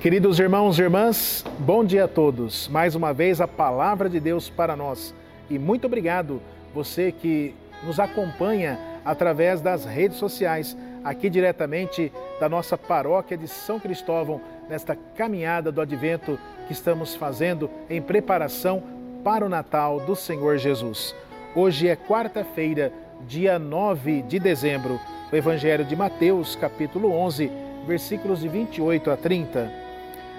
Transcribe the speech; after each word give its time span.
Queridos 0.00 0.40
irmãos 0.40 0.78
e 0.78 0.82
irmãs, 0.82 1.44
bom 1.58 1.84
dia 1.84 2.04
a 2.04 2.08
todos. 2.08 2.68
Mais 2.68 2.94
uma 2.94 3.12
vez 3.12 3.38
a 3.38 3.46
palavra 3.46 4.08
de 4.08 4.18
Deus 4.18 4.48
para 4.48 4.74
nós. 4.74 5.14
E 5.50 5.58
muito 5.58 5.86
obrigado 5.86 6.40
você 6.74 7.12
que 7.12 7.54
nos 7.84 8.00
acompanha 8.00 8.78
através 9.04 9.60
das 9.60 9.84
redes 9.84 10.16
sociais, 10.16 10.74
aqui 11.04 11.28
diretamente 11.28 12.10
da 12.40 12.48
nossa 12.48 12.78
paróquia 12.78 13.36
de 13.36 13.46
São 13.46 13.78
Cristóvão, 13.78 14.40
nesta 14.70 14.96
caminhada 15.14 15.70
do 15.70 15.82
advento 15.82 16.38
que 16.66 16.72
estamos 16.72 17.14
fazendo 17.14 17.68
em 17.90 18.00
preparação 18.00 18.82
para 19.22 19.44
o 19.44 19.50
Natal 19.50 20.00
do 20.00 20.16
Senhor 20.16 20.56
Jesus. 20.56 21.14
Hoje 21.54 21.88
é 21.88 21.94
quarta-feira, 21.94 22.90
dia 23.28 23.58
9 23.58 24.22
de 24.22 24.40
dezembro. 24.40 24.98
O 25.30 25.36
Evangelho 25.36 25.84
de 25.84 25.94
Mateus, 25.94 26.56
capítulo 26.56 27.12
11, 27.12 27.52
versículos 27.86 28.40
de 28.40 28.48
28 28.48 29.10
a 29.10 29.16
30. 29.18 29.89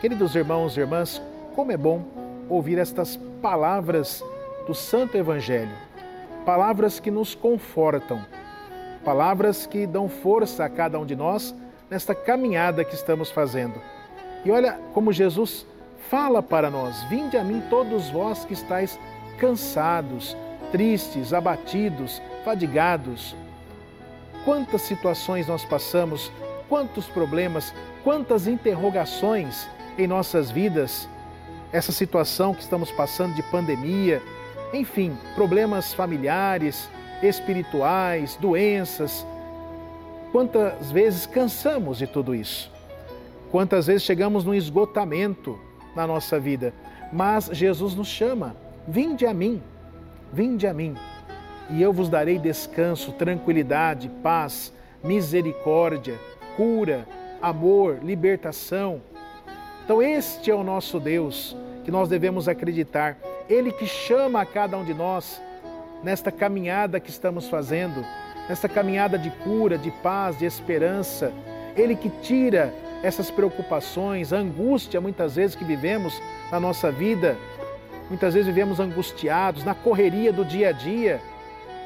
Queridos 0.00 0.34
irmãos 0.34 0.76
e 0.76 0.80
irmãs, 0.80 1.22
como 1.54 1.72
é 1.72 1.76
bom 1.76 2.04
ouvir 2.48 2.78
estas 2.78 3.16
palavras 3.40 4.22
do 4.66 4.74
Santo 4.74 5.16
Evangelho, 5.16 5.72
palavras 6.44 7.00
que 7.00 7.10
nos 7.10 7.34
confortam, 7.34 8.20
palavras 9.04 9.66
que 9.66 9.86
dão 9.86 10.08
força 10.08 10.64
a 10.64 10.68
cada 10.68 10.98
um 10.98 11.06
de 11.06 11.16
nós 11.16 11.54
nesta 11.88 12.14
caminhada 12.14 12.84
que 12.84 12.94
estamos 12.94 13.30
fazendo. 13.30 13.80
E 14.44 14.50
olha 14.50 14.78
como 14.92 15.12
Jesus 15.12 15.66
fala 16.10 16.42
para 16.42 16.70
nós: 16.70 17.02
Vinde 17.04 17.36
a 17.36 17.42
mim 17.42 17.62
todos 17.70 18.10
vós 18.10 18.44
que 18.44 18.52
estáis 18.52 18.98
cansados, 19.38 20.36
tristes, 20.70 21.32
abatidos, 21.32 22.20
fadigados. 22.44 23.34
Quantas 24.44 24.82
situações 24.82 25.48
nós 25.48 25.64
passamos, 25.64 26.30
quantos 26.68 27.06
problemas, 27.06 27.74
quantas 28.04 28.46
interrogações 28.46 29.68
em 29.98 30.06
nossas 30.06 30.50
vidas, 30.50 31.08
essa 31.72 31.92
situação 31.92 32.54
que 32.54 32.62
estamos 32.62 32.90
passando 32.90 33.34
de 33.34 33.42
pandemia, 33.44 34.22
enfim, 34.72 35.16
problemas 35.34 35.92
familiares, 35.94 36.88
espirituais, 37.22 38.36
doenças. 38.36 39.26
Quantas 40.32 40.90
vezes 40.90 41.26
cansamos 41.26 41.98
de 41.98 42.06
tudo 42.06 42.34
isso? 42.34 42.70
Quantas 43.50 43.86
vezes 43.86 44.02
chegamos 44.02 44.44
num 44.44 44.54
esgotamento 44.54 45.58
na 45.94 46.06
nossa 46.06 46.38
vida? 46.38 46.74
Mas 47.12 47.48
Jesus 47.52 47.94
nos 47.94 48.08
chama: 48.08 48.56
vinde 48.86 49.26
a 49.26 49.32
mim, 49.32 49.62
vinde 50.32 50.66
a 50.66 50.74
mim, 50.74 50.96
e 51.70 51.80
eu 51.80 51.92
vos 51.92 52.08
darei 52.08 52.38
descanso, 52.38 53.12
tranquilidade, 53.12 54.10
paz, 54.22 54.72
misericórdia, 55.02 56.18
cura, 56.56 57.06
amor, 57.40 57.98
libertação. 58.02 59.00
Então, 59.86 60.02
este 60.02 60.50
é 60.50 60.54
o 60.54 60.64
nosso 60.64 60.98
Deus 60.98 61.56
que 61.84 61.92
nós 61.92 62.08
devemos 62.08 62.48
acreditar. 62.48 63.16
Ele 63.48 63.70
que 63.70 63.86
chama 63.86 64.40
a 64.40 64.44
cada 64.44 64.76
um 64.76 64.84
de 64.84 64.92
nós 64.92 65.40
nesta 66.02 66.32
caminhada 66.32 66.98
que 66.98 67.08
estamos 67.08 67.48
fazendo, 67.48 68.04
nesta 68.48 68.68
caminhada 68.68 69.16
de 69.16 69.30
cura, 69.30 69.78
de 69.78 69.92
paz, 70.02 70.36
de 70.36 70.44
esperança. 70.44 71.32
Ele 71.76 71.94
que 71.94 72.10
tira 72.10 72.74
essas 73.00 73.30
preocupações, 73.30 74.32
angústia 74.32 75.00
muitas 75.00 75.36
vezes 75.36 75.54
que 75.54 75.62
vivemos 75.62 76.20
na 76.50 76.58
nossa 76.58 76.90
vida. 76.90 77.36
Muitas 78.08 78.34
vezes 78.34 78.48
vivemos 78.48 78.80
angustiados 78.80 79.62
na 79.62 79.72
correria 79.72 80.32
do 80.32 80.44
dia 80.44 80.70
a 80.70 80.72
dia. 80.72 81.20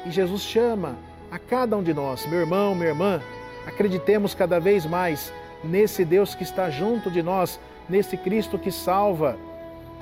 E 0.07 0.09
Jesus 0.09 0.41
chama 0.41 0.95
a 1.29 1.37
cada 1.37 1.77
um 1.77 1.83
de 1.83 1.93
nós, 1.93 2.25
meu 2.25 2.39
irmão, 2.39 2.73
minha 2.73 2.89
irmã, 2.89 3.21
acreditemos 3.67 4.33
cada 4.33 4.59
vez 4.59 4.87
mais 4.87 5.31
nesse 5.63 6.03
Deus 6.03 6.33
que 6.33 6.41
está 6.41 6.67
junto 6.71 7.11
de 7.11 7.21
nós, 7.21 7.59
nesse 7.91 8.15
Cristo 8.15 8.57
que 8.57 8.71
salva, 8.71 9.37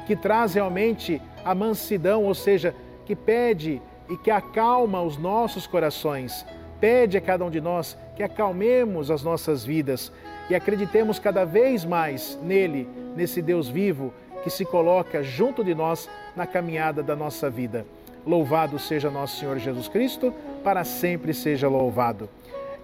que 0.05 0.15
traz 0.15 0.53
realmente 0.53 1.21
a 1.43 1.55
mansidão, 1.55 2.23
ou 2.23 2.35
seja, 2.35 2.75
que 3.05 3.15
pede 3.15 3.81
e 4.07 4.15
que 4.15 4.29
acalma 4.29 5.01
os 5.01 5.17
nossos 5.17 5.65
corações. 5.65 6.45
Pede 6.79 7.17
a 7.17 7.21
cada 7.21 7.43
um 7.43 7.49
de 7.49 7.59
nós 7.59 7.97
que 8.15 8.23
acalmemos 8.23 9.11
as 9.11 9.23
nossas 9.23 9.65
vidas 9.65 10.11
e 10.49 10.55
acreditemos 10.55 11.19
cada 11.19 11.43
vez 11.43 11.83
mais 11.83 12.39
nele, 12.41 12.87
nesse 13.15 13.41
Deus 13.41 13.67
vivo 13.67 14.13
que 14.43 14.49
se 14.49 14.63
coloca 14.63 15.21
junto 15.21 15.63
de 15.63 15.75
nós 15.75 16.09
na 16.35 16.45
caminhada 16.47 17.03
da 17.03 17.15
nossa 17.15 17.49
vida. 17.49 17.85
Louvado 18.25 18.77
seja 18.79 19.09
nosso 19.09 19.37
Senhor 19.39 19.57
Jesus 19.57 19.87
Cristo, 19.87 20.33
para 20.63 20.83
sempre 20.83 21.33
seja 21.33 21.67
louvado. 21.67 22.29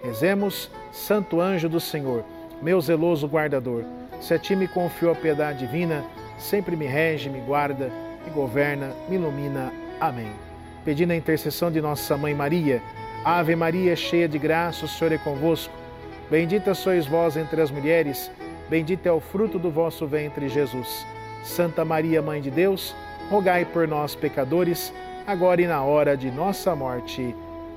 Rezemos, 0.02 0.70
Santo 0.92 1.40
anjo 1.40 1.68
do 1.68 1.80
Senhor, 1.80 2.24
meu 2.60 2.80
zeloso 2.80 3.26
guardador 3.26 3.84
se 4.20 4.34
a 4.34 4.38
ti 4.38 4.56
me 4.56 4.66
confiou 4.66 5.12
a 5.12 5.14
piedade 5.14 5.60
divina, 5.60 6.04
sempre 6.38 6.76
me 6.76 6.86
rege, 6.86 7.28
me 7.28 7.40
guarda, 7.40 7.90
me 8.24 8.30
governa, 8.32 8.92
me 9.08 9.16
ilumina. 9.16 9.72
Amém. 10.00 10.30
Pedindo 10.84 11.12
a 11.12 11.16
intercessão 11.16 11.70
de 11.70 11.80
nossa 11.80 12.16
Mãe 12.16 12.34
Maria, 12.34 12.82
Ave 13.24 13.56
Maria, 13.56 13.96
cheia 13.96 14.28
de 14.28 14.38
graça, 14.38 14.84
o 14.84 14.88
Senhor 14.88 15.12
é 15.12 15.18
convosco. 15.18 15.72
Bendita 16.30 16.74
sois 16.74 17.06
vós 17.06 17.36
entre 17.36 17.60
as 17.60 17.70
mulheres, 17.70 18.30
bendito 18.68 19.06
é 19.06 19.12
o 19.12 19.20
fruto 19.20 19.58
do 19.58 19.70
vosso 19.70 20.06
ventre, 20.06 20.48
Jesus. 20.48 21.04
Santa 21.42 21.84
Maria, 21.84 22.20
Mãe 22.20 22.40
de 22.40 22.50
Deus, 22.50 22.94
rogai 23.30 23.64
por 23.64 23.86
nós, 23.86 24.14
pecadores, 24.14 24.92
agora 25.26 25.60
e 25.60 25.66
na 25.66 25.82
hora 25.82 26.16
de 26.16 26.30
nossa 26.30 26.74
morte. 26.74 27.34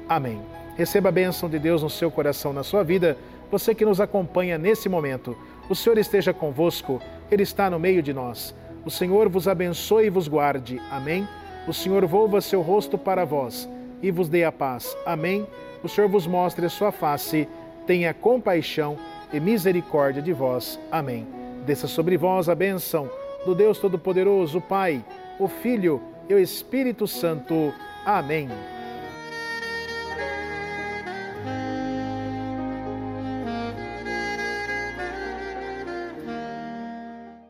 Amém. 0.08 0.42
Receba 0.76 1.10
a 1.10 1.12
bênção 1.12 1.50
de 1.50 1.60
Deus 1.60 1.84
no 1.84 1.90
seu 1.90 2.10
coração, 2.10 2.54
na 2.54 2.64
sua 2.64 2.84
vida, 2.84 3.18
você 3.52 3.74
que 3.76 3.86
nos 3.86 4.00
acompanha 4.00 4.58
nesse 4.58 4.88
momento. 4.88 5.36
O 5.70 5.76
Senhor 5.76 5.98
esteja 6.00 6.34
convosco, 6.34 7.00
Ele 7.30 7.44
está 7.44 7.70
no 7.70 7.80
meio 7.80 8.02
de 8.02 8.12
nós. 8.12 8.56
O 8.84 8.90
Senhor 8.90 9.30
vos 9.30 9.48
abençoe 9.48 10.08
e 10.08 10.10
vos 10.10 10.28
guarde. 10.28 10.82
Amém. 10.92 11.28
O 11.68 11.74
Senhor 11.74 12.06
volva 12.08 12.42
seu 12.42 12.62
rosto 12.62 12.98
para 12.98 13.24
vós 13.24 13.70
e 14.02 14.10
vos 14.10 14.28
dê 14.28 14.44
a 14.44 14.52
paz. 14.52 14.98
Amém. 15.06 15.46
O 15.84 15.88
Senhor 15.88 16.10
vos 16.10 16.26
mostre 16.26 16.66
a 16.66 16.70
sua 16.70 16.92
face, 16.92 17.48
tenha 17.86 18.14
compaixão 18.14 18.98
e 19.32 19.40
misericórdia 19.40 20.22
de 20.22 20.34
vós. 20.34 20.80
Amém. 20.92 21.28
Desça 21.66 21.88
sobre 21.88 22.18
vós 22.18 22.50
a 22.50 22.56
bênção 22.56 23.10
do 23.46 23.54
Deus 23.54 23.78
Todo-Poderoso, 23.78 24.60
Pai, 24.60 25.04
o 25.38 25.48
Filho 25.48 26.02
e 26.28 26.34
o 26.34 26.40
Espírito 26.40 27.08
Santo. 27.08 27.74
Amém. 28.06 28.50